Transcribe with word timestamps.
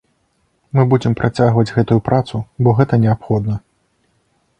Мы 0.77 0.85
будзем 0.93 1.13
працягваць 1.19 1.71
гэтую 1.75 1.97
працу, 2.07 2.41
бо 2.69 2.73
гэта 2.79 2.93
неабходна. 3.05 3.59